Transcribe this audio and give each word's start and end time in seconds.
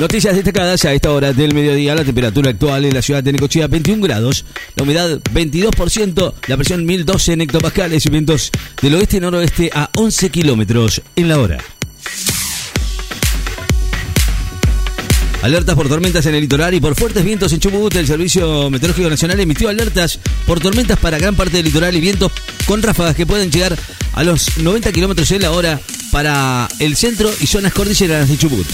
Noticias 0.00 0.34
destacadas 0.34 0.82
a 0.86 0.94
esta 0.94 1.12
hora 1.12 1.34
del 1.34 1.52
mediodía. 1.52 1.94
La 1.94 2.02
temperatura 2.02 2.48
actual 2.48 2.86
en 2.86 2.94
la 2.94 3.02
ciudad 3.02 3.22
de 3.22 3.32
Necochea 3.32 3.66
21 3.66 4.02
grados, 4.02 4.46
la 4.74 4.84
humedad 4.84 5.20
22%, 5.34 6.32
la 6.46 6.56
presión 6.56 6.86
1012 6.86 7.34
en 7.34 7.40
hectopascales 7.42 8.06
y 8.06 8.08
vientos 8.08 8.50
del 8.80 8.94
oeste-noroeste 8.94 9.70
a 9.74 9.90
11 9.94 10.30
kilómetros 10.30 11.02
en 11.16 11.28
la 11.28 11.38
hora. 11.38 11.58
Alertas 15.42 15.74
por 15.74 15.86
tormentas 15.90 16.24
en 16.24 16.34
el 16.34 16.40
litoral 16.40 16.72
y 16.72 16.80
por 16.80 16.94
fuertes 16.94 17.22
vientos 17.22 17.52
en 17.52 17.60
Chubut. 17.60 17.94
El 17.94 18.06
Servicio 18.06 18.70
Meteorológico 18.70 19.10
Nacional 19.10 19.38
emitió 19.38 19.68
alertas 19.68 20.18
por 20.46 20.60
tormentas 20.60 20.98
para 20.98 21.18
gran 21.18 21.36
parte 21.36 21.58
del 21.58 21.66
litoral 21.66 21.94
y 21.94 22.00
vientos 22.00 22.32
con 22.66 22.82
ráfagas 22.82 23.14
que 23.14 23.26
pueden 23.26 23.50
llegar 23.50 23.76
a 24.14 24.24
los 24.24 24.56
90 24.56 24.92
kilómetros 24.92 25.30
en 25.32 25.42
la 25.42 25.50
hora 25.50 25.78
para 26.10 26.68
el 26.78 26.96
centro 26.96 27.30
y 27.38 27.46
zonas 27.46 27.74
cordilleranas 27.74 28.30
de 28.30 28.38
Chubut. 28.38 28.66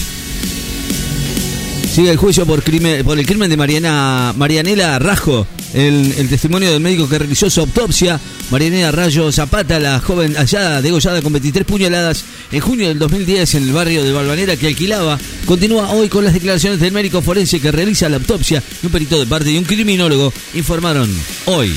Sigue 1.97 2.11
el 2.11 2.17
juicio 2.17 2.45
por, 2.45 2.59
el 2.59 3.25
crimen 3.25 3.49
de 3.49 3.57
Mariana, 3.57 4.31
Marianela 4.37 4.99
Rajo. 4.99 5.47
El, 5.73 6.13
el, 6.15 6.29
testimonio 6.29 6.71
del 6.71 6.79
médico 6.79 7.09
que 7.09 7.17
realizó 7.17 7.49
su 7.49 7.61
autopsia, 7.61 8.19
Marianela 8.51 8.91
Rayo 8.91 9.31
Zapata, 9.31 9.79
la 9.79 9.99
joven 9.99 10.35
hallada, 10.35 10.83
degollada 10.83 11.23
con 11.23 11.33
23 11.33 11.65
puñaladas 11.65 12.23
en 12.51 12.59
junio 12.59 12.89
del 12.89 12.99
2010 12.99 13.55
en 13.55 13.63
el 13.63 13.73
barrio 13.73 14.03
de 14.03 14.13
Balvanera 14.13 14.55
que 14.57 14.67
alquilaba, 14.67 15.17
continúa 15.47 15.89
hoy 15.89 16.07
con 16.07 16.23
las 16.23 16.35
declaraciones 16.35 16.79
del 16.79 16.91
médico 16.91 17.23
forense 17.23 17.59
que 17.59 17.71
realiza 17.71 18.07
la 18.09 18.17
autopsia 18.17 18.61
y 18.83 18.85
un 18.85 18.91
perito 18.91 19.19
de 19.19 19.25
parte 19.25 19.49
de 19.49 19.57
un 19.57 19.65
criminólogo 19.65 20.31
informaron 20.53 21.09
hoy. 21.45 21.73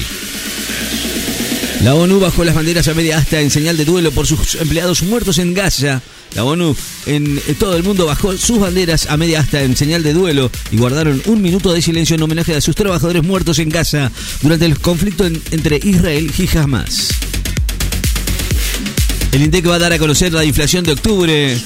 La 1.82 1.94
ONU 1.94 2.20
bajó 2.20 2.44
las 2.44 2.54
banderas 2.54 2.88
a 2.88 2.94
media 2.94 3.16
asta 3.16 3.40
en 3.40 3.50
señal 3.50 3.78
de 3.78 3.86
duelo 3.86 4.12
por 4.12 4.26
sus 4.26 4.56
empleados 4.56 5.02
muertos 5.02 5.38
en 5.38 5.54
Gaza. 5.54 6.02
La 6.34 6.44
ONU 6.44 6.76
en 7.06 7.40
todo 7.58 7.74
el 7.74 7.82
mundo 7.82 8.04
bajó 8.04 8.36
sus 8.36 8.58
banderas 8.58 9.06
a 9.06 9.16
media 9.16 9.40
asta 9.40 9.62
en 9.62 9.74
señal 9.76 10.02
de 10.02 10.12
duelo 10.12 10.50
y 10.70 10.76
guardaron 10.76 11.22
un 11.24 11.40
minuto 11.40 11.72
de 11.72 11.80
silencio 11.80 12.16
en 12.16 12.22
homenaje 12.22 12.54
a 12.54 12.60
sus 12.60 12.76
trabajadores 12.76 13.22
muertos 13.22 13.58
en 13.58 13.70
Gaza 13.70 14.12
durante 14.42 14.66
el 14.66 14.78
conflicto 14.78 15.24
en, 15.24 15.42
entre 15.52 15.80
Israel 15.82 16.30
y 16.36 16.58
Hamas. 16.58 17.08
El 19.32 19.42
INDEC 19.42 19.66
va 19.68 19.76
a 19.76 19.78
dar 19.78 19.92
a 19.94 19.98
conocer 19.98 20.34
la 20.34 20.44
inflación 20.44 20.84
de 20.84 20.92
octubre. 20.92 21.56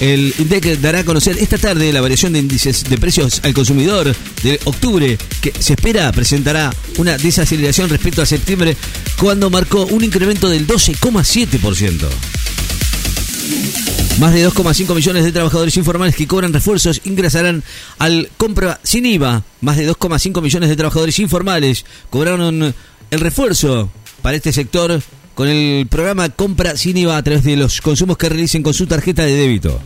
El 0.00 0.34
INDEC 0.38 0.80
dará 0.80 1.00
a 1.00 1.04
conocer 1.04 1.36
esta 1.38 1.58
tarde 1.58 1.92
la 1.92 2.00
variación 2.00 2.32
de 2.32 2.38
índices 2.38 2.84
de 2.84 2.96
precios 2.96 3.42
al 3.44 3.52
consumidor 3.52 4.16
de 4.42 4.58
octubre, 4.64 5.18
que 5.42 5.52
se 5.58 5.74
espera 5.74 6.10
presentará 6.10 6.74
una 6.96 7.18
desaceleración 7.18 7.90
respecto 7.90 8.22
a 8.22 8.26
septiembre, 8.26 8.78
cuando 9.20 9.50
marcó 9.50 9.84
un 9.84 10.02
incremento 10.02 10.48
del 10.48 10.66
12,7%. 10.66 12.08
Más 14.18 14.32
de 14.32 14.48
2,5 14.48 14.94
millones 14.94 15.24
de 15.24 15.32
trabajadores 15.32 15.76
informales 15.76 16.16
que 16.16 16.26
cobran 16.26 16.54
refuerzos 16.54 17.02
ingresarán 17.04 17.62
al 17.98 18.30
compra 18.38 18.80
sin 18.82 19.04
IVA. 19.04 19.44
Más 19.60 19.76
de 19.76 19.90
2,5 19.90 20.40
millones 20.40 20.70
de 20.70 20.76
trabajadores 20.76 21.18
informales 21.18 21.84
cobraron 22.08 22.74
el 23.10 23.20
refuerzo 23.20 23.90
para 24.22 24.36
este 24.36 24.52
sector 24.52 25.02
con 25.34 25.48
el 25.48 25.86
programa 25.86 26.28
Compra 26.28 26.76
sin 26.76 27.08
a 27.08 27.22
través 27.22 27.44
de 27.44 27.56
los 27.56 27.80
consumos 27.80 28.16
que 28.16 28.28
realicen 28.28 28.62
con 28.62 28.74
su 28.74 28.86
tarjeta 28.86 29.24
de 29.24 29.34
débito. 29.34 29.80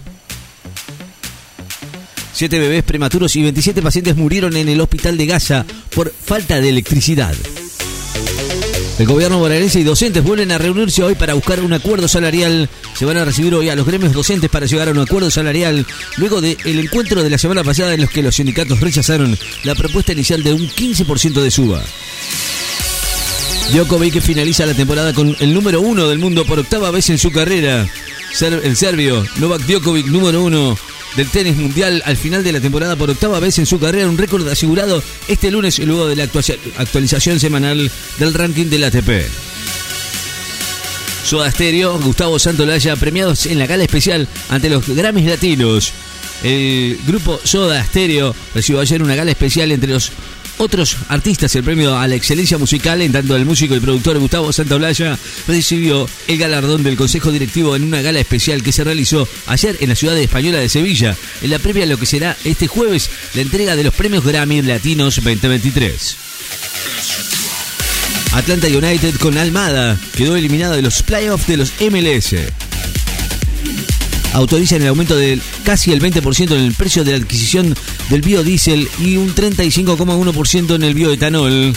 Siete 2.32 2.58
bebés 2.58 2.82
prematuros 2.82 3.36
y 3.36 3.42
27 3.42 3.80
pacientes 3.80 4.16
murieron 4.16 4.56
en 4.56 4.68
el 4.68 4.80
hospital 4.80 5.16
de 5.16 5.26
Gaza 5.26 5.64
por 5.94 6.12
falta 6.12 6.60
de 6.60 6.68
electricidad. 6.68 7.34
El 8.98 9.06
gobierno 9.06 9.38
bonaerense 9.38 9.80
y 9.80 9.84
docentes 9.84 10.22
vuelven 10.22 10.52
a 10.52 10.58
reunirse 10.58 11.02
hoy 11.02 11.16
para 11.16 11.34
buscar 11.34 11.60
un 11.60 11.72
acuerdo 11.72 12.06
salarial. 12.06 12.68
Se 12.96 13.04
van 13.04 13.16
a 13.16 13.24
recibir 13.24 13.52
hoy 13.54 13.68
a 13.68 13.74
los 13.74 13.86
gremios 13.86 14.12
docentes 14.12 14.48
para 14.48 14.66
llegar 14.66 14.88
a 14.88 14.92
un 14.92 15.00
acuerdo 15.00 15.30
salarial 15.32 15.84
luego 16.16 16.40
del 16.40 16.78
encuentro 16.78 17.22
de 17.22 17.30
la 17.30 17.38
semana 17.38 17.64
pasada 17.64 17.94
en 17.94 18.02
los 18.02 18.10
que 18.10 18.22
los 18.22 18.36
sindicatos 18.36 18.80
rechazaron 18.80 19.36
la 19.64 19.74
propuesta 19.74 20.12
inicial 20.12 20.44
de 20.44 20.52
un 20.52 20.68
15% 20.68 21.42
de 21.42 21.50
suba. 21.50 21.82
Djokovic 23.72 24.20
finaliza 24.20 24.66
la 24.66 24.74
temporada 24.74 25.12
con 25.12 25.34
el 25.40 25.54
número 25.54 25.80
uno 25.80 26.08
del 26.08 26.18
mundo 26.18 26.44
por 26.44 26.58
octava 26.58 26.90
vez 26.90 27.10
en 27.10 27.18
su 27.18 27.32
carrera. 27.32 27.88
El 28.40 28.76
serbio 28.76 29.24
Novak 29.36 29.62
Djokovic, 29.62 30.06
número 30.06 30.42
uno 30.42 30.78
del 31.16 31.28
tenis 31.28 31.56
mundial 31.56 32.02
al 32.04 32.16
final 32.16 32.44
de 32.44 32.52
la 32.52 32.60
temporada 32.60 32.96
por 32.96 33.10
octava 33.10 33.40
vez 33.40 33.58
en 33.58 33.66
su 33.66 33.78
carrera, 33.78 34.08
un 34.08 34.18
récord 34.18 34.46
asegurado 34.48 35.02
este 35.28 35.50
lunes 35.50 35.78
luego 35.78 36.06
de 36.06 36.16
la 36.16 36.24
actualización 36.24 37.40
semanal 37.40 37.90
del 38.18 38.34
ranking 38.34 38.66
del 38.66 38.84
ATP. 38.84 39.28
Soda 41.24 41.50
Stereo, 41.50 41.98
Gustavo 42.00 42.38
Santolaya, 42.38 42.96
premiados 42.96 43.46
en 43.46 43.58
la 43.58 43.66
gala 43.66 43.84
especial 43.84 44.28
ante 44.50 44.68
los 44.68 44.86
Grammys 44.86 45.26
Latinos. 45.26 45.92
El 46.42 46.98
grupo 47.06 47.40
Soda 47.44 47.82
Stereo 47.84 48.34
recibió 48.54 48.80
ayer 48.80 49.02
una 49.02 49.14
gala 49.14 49.30
especial 49.30 49.72
entre 49.72 49.90
los 49.90 50.12
otros 50.58 50.96
artistas 51.08 51.54
el 51.56 51.64
premio 51.64 51.98
a 51.98 52.06
la 52.06 52.14
excelencia 52.14 52.58
musical, 52.58 53.02
en 53.02 53.12
tanto 53.12 53.36
el 53.36 53.44
músico 53.44 53.74
y 53.74 53.80
productor 53.80 54.18
Gustavo 54.18 54.52
Santaolalla 54.52 55.18
recibió 55.46 56.08
el 56.28 56.38
galardón 56.38 56.82
del 56.82 56.96
Consejo 56.96 57.32
Directivo 57.32 57.76
en 57.76 57.84
una 57.84 58.02
gala 58.02 58.20
especial 58.20 58.62
que 58.62 58.72
se 58.72 58.84
realizó 58.84 59.28
ayer 59.46 59.76
en 59.80 59.88
la 59.88 59.94
ciudad 59.94 60.18
española 60.18 60.58
de 60.58 60.68
Sevilla, 60.68 61.16
en 61.42 61.50
la 61.50 61.58
previa 61.58 61.84
a 61.84 61.86
lo 61.86 61.98
que 61.98 62.06
será 62.06 62.36
este 62.44 62.66
jueves 62.66 63.10
la 63.34 63.42
entrega 63.42 63.76
de 63.76 63.84
los 63.84 63.94
premios 63.94 64.24
Grammy 64.24 64.62
Latinos 64.62 65.16
2023. 65.16 66.16
Atlanta 68.32 68.66
United 68.66 69.14
con 69.16 69.38
Almada 69.38 69.98
quedó 70.16 70.36
eliminada 70.36 70.76
de 70.76 70.82
los 70.82 71.02
playoffs 71.02 71.46
de 71.46 71.56
los 71.56 71.72
MLS 71.80 72.34
autorizan 74.34 74.82
el 74.82 74.88
aumento 74.88 75.16
de 75.16 75.40
casi 75.64 75.92
el 75.92 76.02
20% 76.02 76.52
en 76.52 76.64
el 76.64 76.74
precio 76.74 77.04
de 77.04 77.12
la 77.12 77.18
adquisición 77.18 77.74
del 78.10 78.20
biodiesel 78.20 78.88
y 79.00 79.16
un 79.16 79.34
35,1% 79.34 80.74
en 80.74 80.82
el 80.82 80.94
bioetanol. 80.94 81.72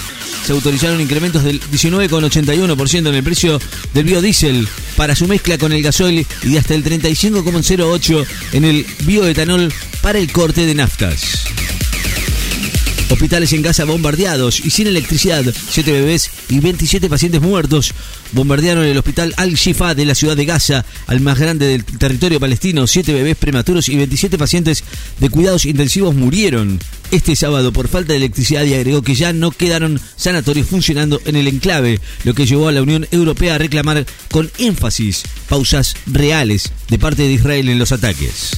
Se 0.45 0.51
autorizaron 0.51 0.99
incrementos 0.99 1.43
del 1.43 1.61
19,81% 1.61 3.07
en 3.07 3.15
el 3.15 3.23
precio 3.23 3.59
del 3.93 4.05
biodiesel 4.05 4.67
para 4.95 5.15
su 5.15 5.27
mezcla 5.27 5.57
con 5.57 5.71
el 5.71 5.83
gasoil 5.83 6.25
y 6.43 6.57
hasta 6.57 6.73
el 6.73 6.83
35,08% 6.83 8.25
en 8.53 8.65
el 8.65 8.85
bioetanol 9.03 9.71
para 10.01 10.19
el 10.19 10.31
corte 10.31 10.65
de 10.65 10.75
naftas. 10.75 11.46
Hospitales 13.09 13.53
en 13.53 13.61
Gaza 13.61 13.85
bombardeados 13.85 14.59
y 14.59 14.69
sin 14.69 14.87
electricidad. 14.87 15.43
Siete 15.69 15.93
bebés 15.93 16.29
y 16.49 16.59
27 16.59 17.09
pacientes 17.09 17.41
muertos 17.41 17.93
bombardearon 18.33 18.83
el 18.83 18.97
hospital 18.97 19.33
Al-Shifa 19.37 19.95
de 19.95 20.05
la 20.05 20.13
ciudad 20.13 20.35
de 20.35 20.45
Gaza, 20.45 20.85
al 21.07 21.21
más 21.21 21.39
grande 21.39 21.67
del 21.67 21.85
territorio 21.85 22.39
palestino. 22.39 22.85
Siete 22.85 23.13
bebés 23.13 23.37
prematuros 23.37 23.87
y 23.87 23.95
27 23.95 24.37
pacientes 24.37 24.83
de 25.19 25.29
cuidados 25.29 25.65
intensivos 25.65 26.15
murieron 26.15 26.79
este 27.11 27.35
sábado 27.35 27.71
por 27.71 27.87
falta 27.87 28.11
de 28.11 28.17
electricidad 28.17 28.65
y 28.65 28.73
agregó 28.73 29.01
que 29.01 29.15
ya 29.15 29.31
no 29.31 29.51
quedaron 29.51 29.99
sanatorios 30.17 30.67
funcionando 30.67 31.21
en 31.25 31.37
el 31.37 31.47
enclave, 31.47 32.01
lo 32.25 32.33
que 32.33 32.45
llevó 32.45 32.67
a 32.67 32.73
la 32.73 32.81
Unión 32.81 33.07
Europea 33.11 33.55
a 33.55 33.57
reclamar 33.57 34.05
con 34.29 34.51
énfasis 34.57 35.23
pausas 35.47 35.95
reales 36.05 36.71
de 36.89 36.99
parte 36.99 37.23
de 37.23 37.31
Israel 37.31 37.69
en 37.69 37.79
los 37.79 37.93
ataques. 37.93 38.51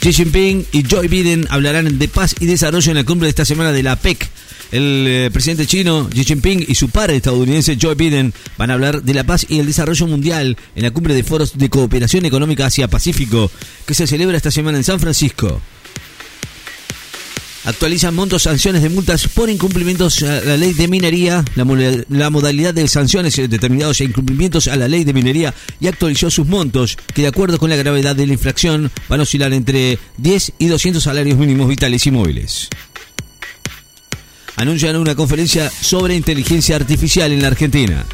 Xi 0.00 0.12
Jinping 0.12 0.66
y 0.72 0.84
Joe 0.88 1.08
Biden 1.08 1.46
hablarán 1.50 1.98
de 1.98 2.08
paz 2.08 2.34
y 2.38 2.46
desarrollo 2.46 2.90
en 2.90 2.96
la 2.96 3.04
cumbre 3.04 3.26
de 3.26 3.30
esta 3.30 3.44
semana 3.44 3.72
de 3.72 3.82
la 3.82 3.92
APEC. 3.92 4.28
El 4.72 5.04
eh, 5.06 5.30
presidente 5.32 5.66
chino 5.66 6.08
Xi 6.12 6.24
Jinping 6.24 6.64
y 6.66 6.74
su 6.74 6.88
par 6.88 7.10
estadounidense 7.10 7.78
Joe 7.80 7.94
Biden 7.94 8.32
van 8.58 8.70
a 8.70 8.74
hablar 8.74 9.02
de 9.02 9.14
la 9.14 9.24
paz 9.24 9.46
y 9.48 9.58
el 9.58 9.66
desarrollo 9.66 10.06
mundial 10.06 10.56
en 10.74 10.82
la 10.82 10.90
cumbre 10.90 11.14
de 11.14 11.22
foros 11.22 11.56
de 11.56 11.70
cooperación 11.70 12.24
económica 12.24 12.66
Asia-Pacífico 12.66 13.50
que 13.86 13.94
se 13.94 14.06
celebra 14.06 14.36
esta 14.36 14.50
semana 14.50 14.78
en 14.78 14.84
San 14.84 15.00
Francisco 15.00 15.60
actualizan 17.66 18.14
montos 18.14 18.44
sanciones 18.44 18.82
de 18.82 18.88
multas 18.88 19.28
por 19.28 19.50
incumplimientos 19.50 20.22
a 20.22 20.40
la 20.40 20.56
ley 20.56 20.72
de 20.72 20.88
minería, 20.88 21.44
la, 21.56 22.30
modalidad 22.30 22.72
de 22.72 22.88
sanciones 22.88 23.36
determinados 23.36 24.00
a 24.00 24.04
incumplimientos 24.04 24.68
a 24.68 24.76
la 24.76 24.88
ley 24.88 25.04
de 25.04 25.12
minería 25.12 25.52
y 25.80 25.88
actualizó 25.88 26.30
sus 26.30 26.46
montos, 26.46 26.96
que 27.12 27.22
de 27.22 27.28
acuerdo 27.28 27.58
con 27.58 27.68
la 27.68 27.76
gravedad 27.76 28.16
de 28.16 28.26
la 28.26 28.32
infracción 28.32 28.90
van 29.08 29.20
a 29.20 29.24
oscilar 29.24 29.52
entre 29.52 29.98
10 30.16 30.52
y 30.58 30.66
200 30.66 31.02
salarios 31.02 31.38
mínimos 31.38 31.68
vitales 31.68 32.06
y 32.06 32.10
móviles. 32.12 32.68
Anuncian 34.56 34.96
una 34.96 35.14
conferencia 35.14 35.70
sobre 35.70 36.14
inteligencia 36.14 36.76
artificial 36.76 37.30
en 37.30 37.42
la 37.42 37.48
Argentina. 37.48 38.06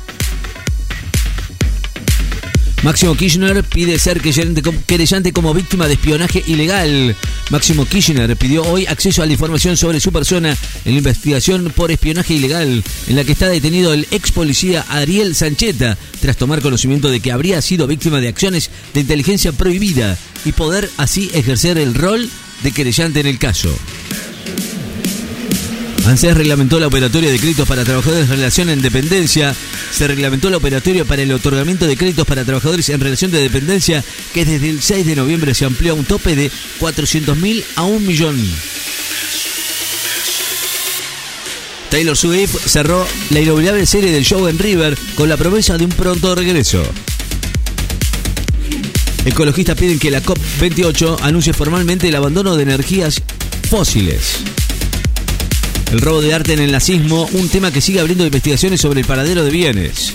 Máximo 2.82 3.14
Kirchner 3.14 3.62
pide 3.62 3.96
ser 3.96 4.20
querellante 4.20 5.32
como 5.32 5.54
víctima 5.54 5.86
de 5.86 5.94
espionaje 5.94 6.42
ilegal. 6.48 7.14
Máximo 7.50 7.86
Kirchner 7.86 8.36
pidió 8.36 8.64
hoy 8.64 8.86
acceso 8.86 9.22
a 9.22 9.26
la 9.26 9.32
información 9.32 9.76
sobre 9.76 10.00
su 10.00 10.10
persona 10.10 10.56
en 10.84 10.92
la 10.92 10.98
investigación 10.98 11.72
por 11.76 11.92
espionaje 11.92 12.34
ilegal, 12.34 12.82
en 13.06 13.16
la 13.16 13.22
que 13.22 13.32
está 13.32 13.48
detenido 13.48 13.92
el 13.92 14.08
ex 14.10 14.32
policía 14.32 14.84
Ariel 14.88 15.36
Sancheta, 15.36 15.96
tras 16.20 16.36
tomar 16.36 16.60
conocimiento 16.60 17.08
de 17.08 17.20
que 17.20 17.30
habría 17.30 17.62
sido 17.62 17.86
víctima 17.86 18.20
de 18.20 18.28
acciones 18.28 18.70
de 18.94 19.00
inteligencia 19.00 19.52
prohibida 19.52 20.18
y 20.44 20.50
poder 20.50 20.90
así 20.96 21.30
ejercer 21.34 21.78
el 21.78 21.94
rol 21.94 22.28
de 22.64 22.72
querellante 22.72 23.20
en 23.20 23.26
el 23.26 23.38
caso. 23.38 23.72
ANSES 26.04 26.36
reglamentó 26.36 26.80
la 26.80 26.88
operatoria 26.88 27.30
de 27.30 27.38
créditos 27.38 27.68
para 27.68 27.84
trabajadores 27.84 28.28
de 28.28 28.34
relación 28.34 28.70
en 28.70 28.82
dependencia 28.82 29.54
se 29.92 30.08
reglamentó 30.08 30.50
la 30.50 30.56
operatoria 30.56 31.04
para 31.04 31.22
el 31.22 31.32
otorgamiento 31.32 31.86
de 31.86 31.96
créditos 31.96 32.26
para 32.26 32.44
trabajadores 32.44 32.88
en 32.88 33.00
relación 33.00 33.30
de 33.30 33.40
dependencia, 33.40 34.02
que 34.32 34.44
desde 34.44 34.70
el 34.70 34.82
6 34.82 35.06
de 35.06 35.16
noviembre 35.16 35.54
se 35.54 35.66
amplió 35.66 35.92
a 35.92 35.96
un 35.96 36.04
tope 36.04 36.34
de 36.34 36.50
400.000 36.80 37.62
a 37.76 37.82
un 37.82 38.06
millón. 38.06 38.36
Taylor 41.90 42.16
Swift 42.16 42.56
cerró 42.66 43.06
la 43.30 43.40
inolvidable 43.40 43.84
serie 43.84 44.10
del 44.10 44.24
show 44.24 44.48
en 44.48 44.58
River 44.58 44.96
con 45.14 45.28
la 45.28 45.36
promesa 45.36 45.76
de 45.76 45.84
un 45.84 45.90
pronto 45.90 46.34
regreso. 46.34 46.82
Ecologistas 49.26 49.76
piden 49.76 49.98
que 49.98 50.10
la 50.10 50.22
COP28 50.22 51.18
anuncie 51.20 51.52
formalmente 51.52 52.08
el 52.08 52.16
abandono 52.16 52.56
de 52.56 52.62
energías 52.62 53.22
fósiles. 53.68 54.38
El 55.92 56.00
robo 56.00 56.22
de 56.22 56.32
arte 56.32 56.54
en 56.54 56.60
el 56.60 56.72
nazismo, 56.72 57.28
un 57.34 57.50
tema 57.50 57.70
que 57.70 57.82
sigue 57.82 58.00
abriendo 58.00 58.24
investigaciones 58.24 58.80
sobre 58.80 59.00
el 59.00 59.06
paradero 59.06 59.44
de 59.44 59.50
bienes. 59.50 60.14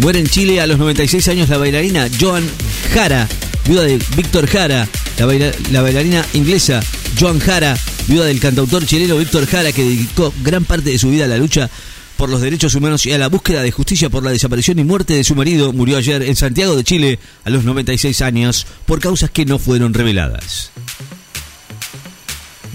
Muere 0.00 0.18
en 0.18 0.26
Chile 0.26 0.60
a 0.60 0.66
los 0.66 0.78
96 0.78 1.26
años 1.28 1.48
la 1.48 1.56
bailarina 1.56 2.10
Joan 2.20 2.44
Jara, 2.92 3.26
viuda 3.66 3.84
de 3.84 3.98
Víctor 4.16 4.46
Jara, 4.46 4.86
la, 5.18 5.26
la 5.72 5.80
bailarina 5.80 6.26
inglesa 6.34 6.82
Joan 7.18 7.38
Jara, 7.38 7.74
viuda 8.06 8.26
del 8.26 8.38
cantautor 8.38 8.84
chileno 8.84 9.16
Víctor 9.16 9.46
Jara, 9.46 9.72
que 9.72 9.82
dedicó 9.82 10.34
gran 10.42 10.66
parte 10.66 10.90
de 10.90 10.98
su 10.98 11.08
vida 11.08 11.24
a 11.24 11.28
la 11.28 11.38
lucha 11.38 11.70
por 12.18 12.28
los 12.28 12.42
derechos 12.42 12.74
humanos 12.74 13.06
y 13.06 13.12
a 13.12 13.18
la 13.18 13.28
búsqueda 13.28 13.62
de 13.62 13.72
justicia 13.72 14.10
por 14.10 14.24
la 14.24 14.30
desaparición 14.30 14.78
y 14.78 14.84
muerte 14.84 15.14
de 15.14 15.24
su 15.24 15.34
marido, 15.34 15.72
murió 15.72 15.96
ayer 15.96 16.22
en 16.22 16.36
Santiago 16.36 16.76
de 16.76 16.84
Chile 16.84 17.18
a 17.44 17.50
los 17.50 17.64
96 17.64 18.20
años 18.20 18.66
por 18.84 19.00
causas 19.00 19.30
que 19.30 19.46
no 19.46 19.58
fueron 19.58 19.94
reveladas. 19.94 20.70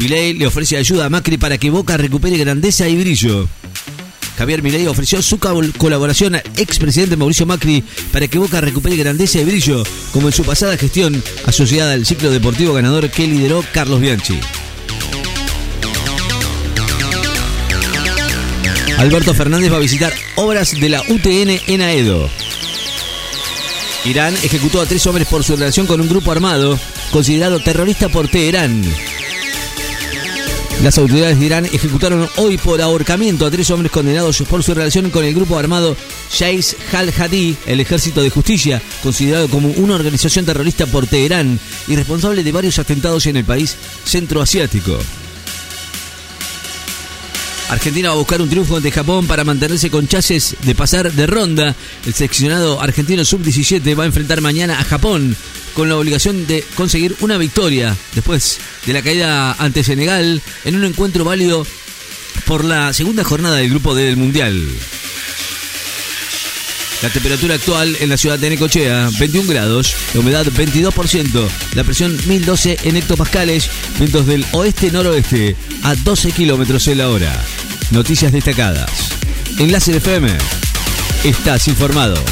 Milei 0.02 0.34
le 0.34 0.48
ofrece 0.48 0.78
ayuda 0.78 1.06
a 1.06 1.10
Macri 1.10 1.38
para 1.38 1.60
que 1.60 1.70
Boca 1.70 1.96
recupere 1.96 2.36
grandeza 2.36 2.90
y 2.90 2.98
brillo. 2.98 3.48
Javier 4.36 4.64
Milei 4.64 4.88
ofreció 4.88 5.22
su 5.22 5.38
colaboración 5.38 6.34
al 6.34 6.44
expresidente 6.58 7.16
Mauricio 7.16 7.46
Macri 7.46 7.84
para 8.12 8.28
que 8.28 8.40
Boca 8.40 8.62
recupere 8.62 8.96
grandeza 8.96 9.40
y 9.40 9.46
brillo, 9.46 9.84
como 10.12 10.28
en 10.28 10.34
su 10.34 10.44
pasada 10.44 10.76
gestión 10.76 11.22
asociada 11.46 11.94
al 11.94 12.08
ciclo 12.08 12.32
deportivo 12.32 12.74
ganador 12.74 13.12
que 13.12 13.28
lideró 13.28 13.64
Carlos 13.74 14.02
Bianchi. 14.02 14.40
Alberto 18.98 19.36
Fernández 19.36 19.72
va 19.72 19.78
a 19.78 19.82
visitar 19.82 20.14
obras 20.36 20.72
de 20.72 20.90
la 20.90 21.02
UTN 21.02 21.62
en 21.68 21.82
Aedo. 21.82 22.28
Irán 24.06 24.34
ejecutó 24.42 24.82
a 24.82 24.88
tres 24.88 25.06
hombres 25.06 25.28
por 25.28 25.44
su 25.44 25.56
relación 25.56 25.86
con 25.86 26.02
un 26.02 26.10
grupo 26.10 26.32
armado 26.32 26.80
considerado 27.12 27.60
terrorista 27.60 28.10
por 28.10 28.28
Teherán. 28.28 28.84
Las 30.84 30.98
autoridades 30.98 31.40
de 31.40 31.46
Irán 31.46 31.66
ejecutaron 31.66 32.28
hoy 32.38 32.58
por 32.58 32.82
ahorcamiento 32.82 33.46
a 33.46 33.52
tres 33.52 33.70
hombres 33.70 33.92
condenados 33.92 34.42
por 34.50 34.64
su 34.64 34.74
relación 34.74 35.12
con 35.12 35.24
el 35.24 35.36
grupo 35.36 35.58
armado 35.58 35.96
Shais 36.32 36.76
al-Hadi, 36.92 37.56
el 37.68 37.80
Ejército 37.80 38.24
de 38.24 38.32
Justicia, 38.32 38.82
considerado 39.04 39.48
como 39.48 39.70
una 39.70 39.94
organización 39.94 40.46
terrorista 40.46 40.88
por 40.88 41.06
Teherán 41.06 41.60
y 41.88 41.96
responsable 41.96 42.44
de 42.44 42.52
varios 42.52 42.80
atentados 42.80 43.28
en 43.28 43.38
el 43.38 43.46
país 43.46 43.76
centroasiático. 44.06 44.98
Argentina 47.72 48.10
va 48.10 48.16
a 48.16 48.18
buscar 48.18 48.42
un 48.42 48.50
triunfo 48.50 48.76
ante 48.76 48.92
Japón 48.92 49.28
para 49.28 49.46
mantenerse 49.46 49.90
con 49.90 50.06
chases 50.06 50.58
de 50.62 50.76
pasar 50.76 51.10
de 51.10 51.26
ronda. 51.26 51.74
El 52.06 52.14
seleccionado 52.14 52.82
argentino 52.82 53.24
sub-17 53.24 53.98
va 53.98 54.04
a 54.04 54.08
enfrentar 54.08 54.42
mañana 54.42 54.78
a 54.78 54.84
Japón 54.84 55.38
con 55.74 55.88
la 55.88 55.96
obligación 55.96 56.46
de 56.48 56.66
conseguir 56.76 57.16
una 57.22 57.38
victoria 57.38 57.96
después 58.14 58.60
de 58.86 58.92
la 58.92 59.02
caída 59.02 59.54
ante 59.54 59.86
Senegal 59.86 60.42
en 60.66 60.76
un 60.76 60.84
encuentro 60.84 61.24
válido 61.24 61.66
por 62.46 62.66
la 62.66 62.92
segunda 62.92 63.24
jornada 63.24 63.56
del 63.56 63.70
grupo 63.70 63.96
del 63.96 64.18
Mundial. 64.18 64.68
La 67.02 67.10
temperatura 67.10 67.56
actual 67.56 67.98
en 68.00 68.10
la 68.10 68.18
ciudad 68.18 68.38
de 68.38 68.50
Necochea, 68.52 69.10
21 69.18 69.50
grados, 69.50 69.96
la 70.14 70.20
humedad 70.20 70.46
22%, 70.46 71.50
la 71.74 71.84
presión 71.84 72.16
1012 72.28 72.78
en 72.84 72.96
hectopascales, 72.96 73.70
vientos 73.98 74.28
del 74.28 74.46
oeste-noroeste 74.52 75.56
a 75.82 75.96
12 75.96 76.32
kilómetros 76.32 76.88
en 76.88 77.00
la 77.00 77.10
hora. 77.10 77.44
Noticias 77.90 78.32
destacadas. 78.32 78.92
Enlace 79.58 79.92
de 79.92 79.98
FM. 79.98 80.30
Estás 81.24 81.68
informado. 81.68 82.24